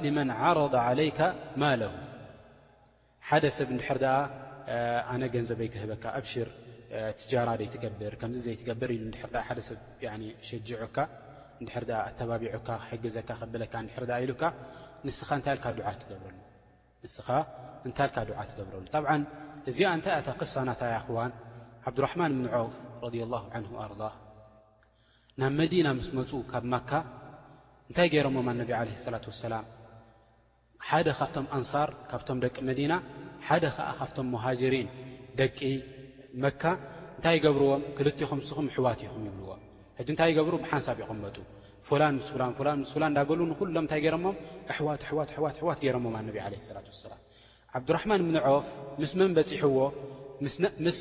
[0.00, 1.00] لن رض ل
[5.58, 9.36] ብ ገንበይ ክ ዘ ቢ ታ ብረ ዚ ታ ታ
[12.18, 12.64] ታ ማ ውፍ
[25.42, 25.60] ናብ
[26.72, 26.92] ና ፁ
[27.90, 29.66] እንታይ ገረሞም ኣነቢ ለ ላ ሰላም
[30.88, 32.92] ሓደ ካብቶም ኣንሳር ካብቶም ደቂ መዲና
[33.48, 34.88] ሓደ ከዓ ካብቶም መሃጅሪን
[35.38, 35.58] ደቂ
[36.42, 36.62] መካ
[37.16, 39.62] እንታይ ገብርዎም ክል ኹምስኹም ኣሕዋት ኢኹም ይብልዎም
[39.98, 41.36] ሕጂ እንታይ ገብሩ ብሓንሳብ ይቕመጡ
[42.02, 42.04] ላ
[42.90, 44.24] ስስላን እዳገልን ኩሎም እታይ ገረሞ
[44.74, 46.28] ኣዋትኣዋትዋኣዋት ገረሞም ኣነ
[46.76, 47.14] ላ ሰላ
[47.78, 48.68] ዓብርማን ብኒ ዖፍ
[49.02, 49.78] ምስ መን በሕዎ
[50.56, 50.98] ስምስ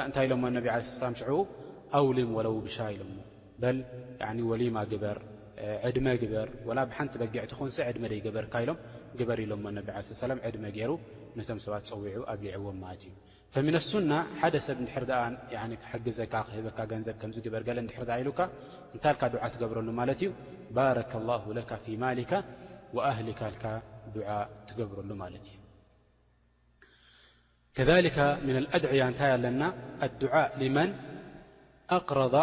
[0.07, 0.75] እንታይ ኢሎሞ ብ
[1.22, 1.27] ሽዕ
[2.00, 3.01] ኣውሊም ወለው ብሻ ኢሎ
[3.61, 3.73] በ
[4.51, 5.17] ወሊማ ግበር
[5.88, 8.77] ዕድመ ግበር ላ ብሓንቲ በጊዕቲ ኹንሰ ዕድመ ደይገበርካ ኢሎም
[9.21, 9.66] ግበር ኢሎሞ
[10.50, 10.91] ዕድመ ገይሩ
[11.39, 13.13] ነቶም ሰባት ፀዊዑ ኣብሊዕዎም ማለት እዩ
[13.56, 15.04] فمن اሱናة ሓደ ሰብ ድር
[16.08, 16.78] ግዘካ ክህካ
[17.22, 17.80] ገንዘብ ግበር ር
[18.22, 18.30] ኢሉ
[18.96, 19.06] እንታ
[19.56, 20.24] ትገብረሉ ማት እዩ
[20.78, 21.40] ባረك الله
[21.86, 22.06] في ማ
[22.96, 23.30] وኣهሊ
[23.74, 23.78] ع
[24.70, 25.56] ትገብረሉ ማት እ
[27.76, 27.90] ከذ
[28.48, 29.62] ن الأድعያ እታይ ኣለና
[30.06, 30.90] الድع لመن
[31.98, 32.36] أقረض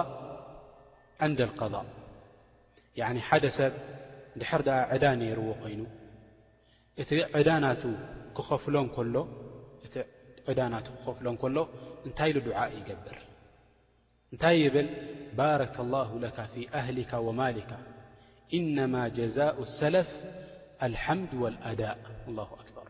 [1.30, 1.74] ን القض
[3.28, 3.72] ሓደ ሰብ
[4.40, 4.60] ድር
[4.94, 5.80] ዕዳ ነይርዎ ኮይኑ
[7.02, 7.82] እቲ ዕዳ ናቱ
[8.36, 8.76] ክኸፍሎ
[9.14, 9.16] ሎ
[10.58, 10.74] ዳና
[11.04, 11.16] ክፍ
[11.56, 11.60] ሎ
[12.08, 12.48] እታይ ድ
[12.78, 13.18] ይገብር
[14.32, 14.88] እንታይ يብል
[15.38, 17.70] ባرك الله لك في ኣهሊك وማلك
[18.58, 18.94] إنم
[19.36, 20.08] ዛء الሰለፍ
[20.92, 21.98] لمድ واأዳእ
[22.38, 22.86] له أكር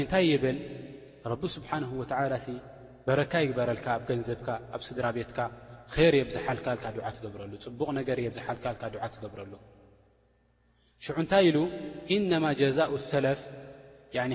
[0.00, 0.58] እንታይ ብል
[1.40, 2.58] ቢ ስብሓنه ول
[3.06, 5.38] በረካ ይበረልካ ኣብ ገንዘብካ ኣብ ስድራ ቤትካ
[6.12, 6.76] ር የ ብዝሓልካል
[7.08, 8.60] ዓ ትገብረሉ ፅቡቕ ነገር የ ዝሓልል
[9.14, 9.52] ትገብረሉ
[11.22, 11.46] እታይ
[13.12, 13.40] ሰፍ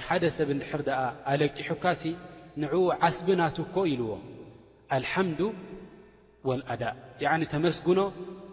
[0.07, 0.99] ሓደ ሰብ እንድሕር ደኣ
[1.31, 2.03] ኣለቂሑካ ሲ
[2.63, 2.75] ንዕኡ
[3.05, 4.09] ዓስቢ ናትኮ ኢልዎ
[4.95, 5.39] ኣልሓምድ
[6.47, 6.95] ወልኣዳእ
[7.53, 7.99] ተመስግኖ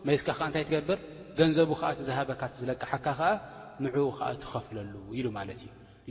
[0.08, 0.98] መይስካ ከዓ እንታይ ትገብር
[1.38, 3.28] ገንዘቡ ከዓ እቲ ዝሃበካ ትዝለቅሓካ ኸዓ
[3.84, 5.60] ንዕኡ ከዓ ትኸፍለሉ ኢሉ ማለት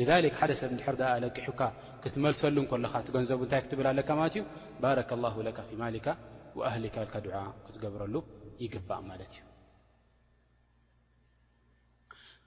[0.01, 1.61] እ ክ ሓደ ሰብ ንድሕር ኣለቂሑካ
[2.03, 4.43] ክትመልሰሉ ንኮለኻ እቲ ገንዘቡ እንታይ ክትብል ኣለካ ማለት እዩ
[4.81, 6.07] ባረከ ላ ለካ ፊ ማሊካ
[6.59, 7.35] ወኣህሊካ ልካ ድዓ
[7.65, 8.15] ክትገብረሉ
[8.63, 9.33] ይግባእ ማለት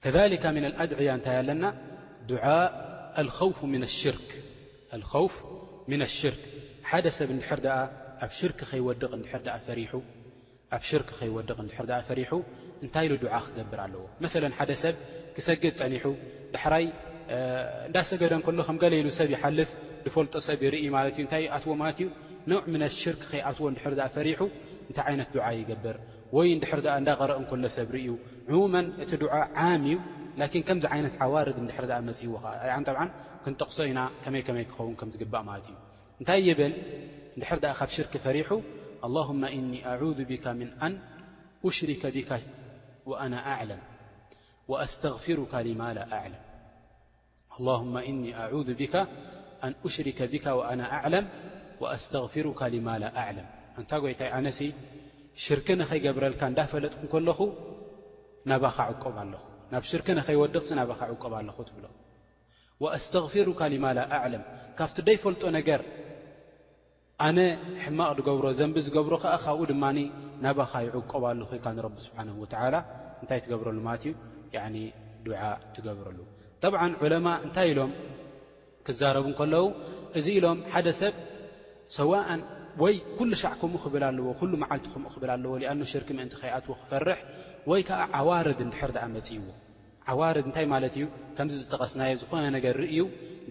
[0.09, 1.63] እዩ ከከ ምን ኣድዕያ እንታይ ኣለና
[2.31, 2.45] ድዓ
[3.27, 3.57] ልኸውፍ
[5.93, 6.41] ምን ኣሽርክ
[6.89, 8.59] ሓደ ሰብ ንድሕር ኣ ኣወኣብ ሽርክ
[11.19, 12.31] ከይወድቕ ንድር ኣ ፈሪሑ
[12.83, 14.95] እንታይ ሉ ድዓ ክገብር ኣለዎ መለ ሓደ ሰብ
[15.35, 16.03] ክሰግድ ፀኒሑ
[16.53, 16.85] ዳሕራይ
[17.87, 19.69] እንዳሰገደን ከሎ ከም ገለይሉ ሰብ ይሓልፍ
[20.05, 22.07] ድፈልጦ ሰብ ይርኢ ማለት እዩ እንታይ ኣትዎ ማለት እዩ
[22.49, 24.39] ነውዕ ምን ኣሽርክ ከይኣትዎ እንድሕር ኣ ፈሪሑ
[24.89, 25.97] እንታይ ዓይነት ድዓ ይገብር
[26.37, 28.11] ወይ ንድሕር ኣ እንዳቀረቕ ን ከሎ ሰብ ርኢዩ
[28.53, 28.73] ዕሙማ
[29.03, 29.33] እቲ ድዓ
[29.67, 29.97] ዓም እዩ
[30.39, 32.43] ላን ከምዚ ዓይነት ዓዋርድ ንድሕር ኣ መፅህዎኸ
[32.95, 32.95] ብ
[33.43, 35.75] ክንጠቕሶ ኢና ከመይ ከመይ ክኸውን ከምዝግባእ ማለት እዩ
[36.19, 36.73] እንታይ ይብል
[37.35, 38.49] ንድሕር ኣ ካብ ሽርክ ፈሪሑ
[39.05, 39.49] ኣ ኣ
[40.85, 40.93] ኣን
[41.77, 42.03] ሽርከ
[50.33, 51.25] ብካ ኣና ኣለም
[51.81, 53.47] ወኣስተغፊሩካ ማ ላ ኣዕለም
[53.79, 54.59] እንታ ጎይታይ ኣነሲ
[55.43, 57.39] ሽርክ ንኸይገብረልካ እንዳፈለጥኩ ከለኹ
[58.49, 59.41] ናባኻ ዕቆብ ኣለኹ
[59.73, 61.85] ናብ ሽርኪ ንኸይወድቕሲ ናባኻ ይዕቀባ ኣለኹ ትብሎ
[62.83, 64.43] ወኣስተክፊሩካ ሊማ ላ ኣዕለም
[64.77, 65.81] ካብቲ ደይፈልጦ ነገር
[67.27, 67.39] ኣነ
[67.83, 69.83] ሕማቕ ድገብሮ ዘንቢ ዝገብሮ ከዓ ካብኡ ድማ
[70.45, 72.75] ናባኻ ይዕቆባሉ ክኢልካ ንረቢ ስብሓንሁ ወዓላ
[73.21, 74.83] እንታይ ትገብረሉ ማለት እዩ
[75.25, 75.41] ዱዓ
[75.75, 76.19] ትገብረሉ
[76.63, 77.91] ጠብዓ ዑለማ እንታይ ኢሎም
[78.87, 79.65] ክዛረቡ ከለዉ
[80.19, 81.15] እዚ ኢሎም ሓደ ሰብ
[81.97, 82.41] ሰዋእን
[82.83, 86.73] ወይ ኩሉ ሻዕ ከምኡ ክብል ኣለዎ ኩሉ መዓልቲ ኩምኡ ክብል ኣለዎ ሊኣኑ ሽርኪ ምእንቲ ከይኣትዎ
[86.81, 87.19] ክፈርሕ
[87.69, 89.45] ወይ ከዓ ዓዋርድ ድሕር ኣ መፅይዎ
[90.11, 91.05] ዓዋርድ እንታይ ማለት እዩ
[91.37, 92.99] ከምዚ ዝተቐስናዮ ዝኾነ ነገር ርእዩ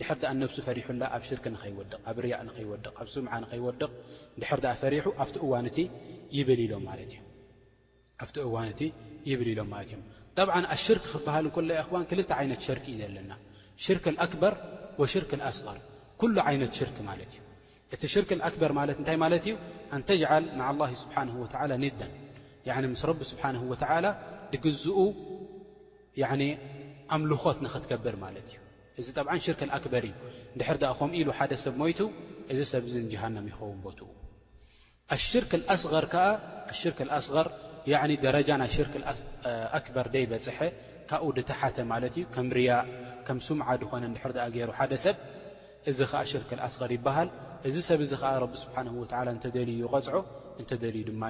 [0.01, 3.91] ድሕር ኣ ነብሱ ፈሪሑላ ኣብ ሽርክ ንኸይወድ ኣብ ርያእ ንኸይወድቕ ኣብ ስምዓ ንኸይወድቕ
[4.43, 7.19] ድር ኣ ፈሪሑ ኣ ዋእቲኣቲ
[8.47, 8.81] እዋእቲ
[9.29, 10.01] ይብል ኢሎም ማ እዮ
[10.39, 11.59] ጠብዓ ኣሽርክ ክብሃል ኮ
[11.89, 13.33] ኽዋን ክልተ ይነት ሽርክ እዩ ዘለና
[13.87, 14.55] ሽርክ ኣክበር
[15.01, 15.79] ወሽርክ ኣስቐር
[16.21, 17.43] ኩሉ ይነት ሽርክ ማለት እዩ
[17.95, 19.55] እቲ ሽርክ ኣክበር ማለት እታይ ማለት እዩ
[19.99, 20.69] ኣንተጅል ማ
[21.03, 21.29] ስብሓን
[21.85, 22.15] ነደን
[22.95, 24.07] ምስ ረቢ ስብሓንه ወላ
[24.53, 24.97] ድግዝኡ
[27.15, 28.57] ኣምልኾት ንክትገብር ማለት እዩ
[29.01, 30.15] እዚ ጠብዓ ሽርክ ኣክበር እዩ
[30.59, 32.01] ድሕር ከምኡ ኢሉ ሓደ ሰብ ሞይቱ
[32.53, 34.01] እዚ ሰብ ዚ ንጃሃናም ይኸውን ቦት
[35.17, 35.45] ኣሽር
[35.83, 37.47] ስርርስር
[38.27, 38.93] ደረጃ ናይ ሽርክ
[39.79, 40.59] ኣክበር ዘይበፅሐ
[41.11, 42.71] ካብኡ ድተሓተ ማለት እዩ ከም ርያ
[43.27, 45.17] ከም ስምዓ ድኮነ ድር ኣ ገይሩ ሓደ ሰብ
[45.93, 47.29] እዚ ከዓ ሽርክ ኣስቀር ይበሃል
[47.69, 48.89] እዚ ሰብ ዚ ከዓ ቢ ስብሓን
[49.35, 50.17] እንተደልዩ ቐፅዖ
[50.63, 51.23] እንተደልዩ ድማ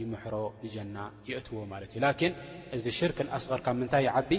[0.00, 0.34] ይምሕሮ
[0.64, 0.96] ንጀና
[1.28, 2.32] ይእትዎ ማለት እዩ ላን
[2.76, 4.30] እዚ ሽርክ ኣስቀር ካብ ምንታይ ይዓቢ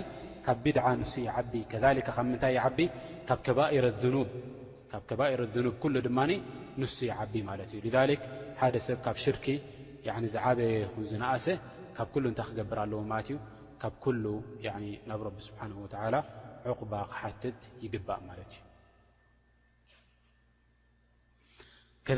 [0.46, 2.80] ካብ ብድዓ ንሱ ይዓቢ ከካ ካብ ምንታይ ይዓቢ
[3.28, 3.40] ካብ
[5.10, 6.18] ከባኤረ ኑብ ሉ ድማ
[6.82, 7.82] ንሱ ይዓቢ ማለት እዩ
[8.62, 9.46] ሓደ ሰብ ካብ ሽርኪ
[10.34, 11.46] ዝዓበየ ኹ ዝነእሰ
[11.98, 13.38] ካብ ኩሉ እንታይ ክገብር ኣለዎ ማለት እዩ
[13.82, 14.26] ካብ ሉ
[15.10, 16.16] ናብ ረቢ ስብሓንه ወላ
[16.72, 18.60] ዕቁባ ክሓትት ይግባእ ማለት እዩ
[22.10, 22.14] ከ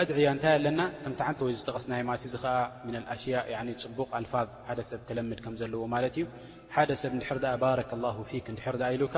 [0.00, 2.18] ኣድያ እታይ ኣለና ከምቲ ን ወይ ዝተቐስናይ ማለ
[3.14, 3.36] እ ሽያ
[3.88, 4.32] ፅቡቕ ኣልፋ
[4.68, 6.24] ሓደ ሰብ ክለምድ ከም ዘለዎ ማት እዩ
[6.74, 7.52] ሓደ ሰብ ድሕር ኣ
[8.74, 9.14] ረ ድር ኢሉካ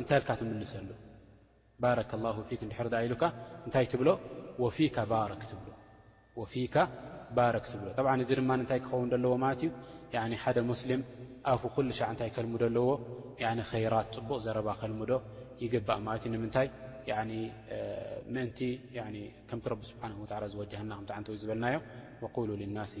[0.00, 0.88] እታይ ል ትምልስሉ
[3.68, 3.86] ኢታይ
[7.36, 9.70] ብ ረክ ብሎ እዚ ድማ ታይ ክኸውን ዎማ ዩ
[10.56, 11.00] ደ ስሊም
[11.52, 12.86] ኣፍ ኩሉ ሻ እንታይ ከልምዶ ኣለዎ
[13.94, 15.10] ራት ፅቡቕ ዘረባ ከልምዶ
[15.62, 16.00] ይግባእ
[16.66, 16.70] ይ
[18.34, 18.58] ምእንቲ
[19.48, 20.04] ከምቲ ብ ስብሓ
[20.52, 21.76] ዝወጀና ከቲ ን ዝበልናዮ
[22.36, 22.94] قሉ ናሲ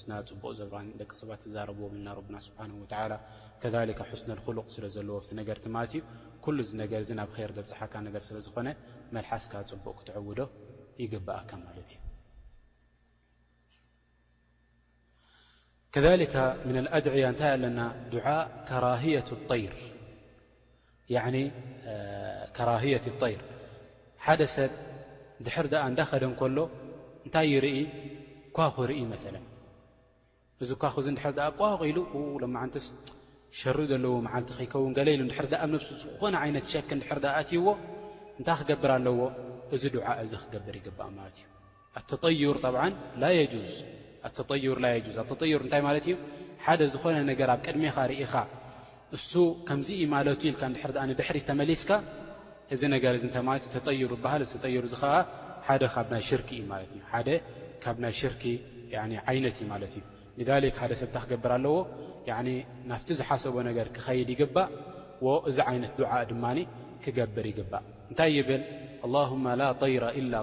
[0.00, 0.62] ስና ፅቡቅ ዘ
[1.00, 3.82] ደቂ ሰባት ዛረብዎ ብና ና ስብሓ
[4.20, 4.24] ስ
[4.56, 5.94] ሉق ስለ ዘለዎ ነገርማለት
[7.02, 8.68] እዩ ናብ ር ደብፅሓካ ነገ ስለዝኾነ
[9.14, 10.40] መልሓስካ ፅቡቅ ክትዓውዶ
[11.02, 11.98] ይግብኣከ ማለት እዩ
[15.94, 15.96] ከ
[17.04, 17.80] ድያ እንታይ ኣለና
[18.12, 18.16] ድ
[18.68, 19.02] ከራة
[19.72, 19.76] ር
[22.56, 23.42] ከራهየት طይር
[24.24, 24.72] ሓደ ሰብ
[25.44, 26.58] ድሕር ድኣ እንዳኸደ ከሎ
[27.26, 27.78] እንታይ ይርኢ
[28.56, 29.34] ኳኩ ርኢ መላ
[30.62, 31.98] እዚ ኳክዚ ንድሕር ኣ ቋቕኢሉ
[32.42, 32.86] ለማዓንትስ
[33.58, 37.66] ሸር ኣለዎ መዓልቲ ክከውን ገለኢሉ ድሕር ኣ ኣብ ነብሲ ዝኾነ ዓይነት ሸክ እንድሕር ድኣ እትይዎ
[38.38, 39.18] እንታይ ክገብር ኣለዎ
[39.74, 41.46] እዚ ድዓ እዚ ክገብር ይግባእ ማለት እዩ
[44.28, 46.14] ኣተጠይር ር ዝ ኣይር እንታይ ማለት እዩ
[46.64, 48.32] ሓደ ዝኾነ ነገር ኣብ ቅድሚኻ ርኢኻ
[49.16, 49.32] እሱ
[49.68, 51.90] ከምዚ ማለት ኢልካ ድሕር ኣድሕሪ ተመሊስካ
[52.74, 55.12] እዚ ነገር እ እታይ ማለት ተይሩ ሃል ተይሩ እዚ ከዓ
[55.66, 57.28] ሓደ ካብ ናይ ሽርክ ዩ ማለት እዩ ሓደ
[57.84, 58.42] ካብ ናይ ሽርኪ
[59.30, 60.04] ዓይነት ዩ ማለት እዩ
[60.46, 60.48] ذ
[60.80, 61.76] ሓደ ሰብታ ክገብር ኣለዎ
[62.90, 64.68] ናፍቲ ዝሓሰቦ ነገር ክኸይድ ይግባእ
[65.50, 66.44] እዚ ዓይነት ድዓእ ድማ
[67.04, 68.62] ክገብር ይግባእ እንታይ ይብል
[69.04, 69.06] ه
[69.60, 70.34] ላ ይረ ኢላ